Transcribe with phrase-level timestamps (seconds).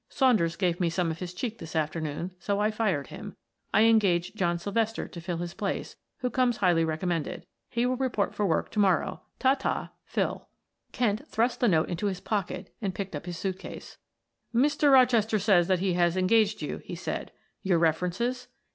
[0.09, 3.35] Saunders gave me some of his cheek this afternoon, so I fired him.
[3.71, 7.45] I engaged John Sylvester to fill his place, who comes highly recommended.
[7.69, 9.21] He will report for work to morrow.
[9.37, 10.47] Ta ta PHIL."
[10.91, 13.99] Kent thrust the note into his pocket and picked up his suit case.
[14.55, 14.91] "Mr.
[14.91, 17.31] Rochester states that he has engaged you," he said.
[17.61, 18.47] "Your references